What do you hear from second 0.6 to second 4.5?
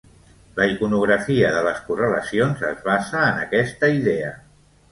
iconografia de les correlacions es basa en aquesta idea.